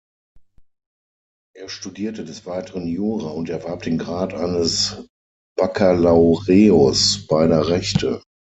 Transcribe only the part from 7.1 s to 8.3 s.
beider Rechte.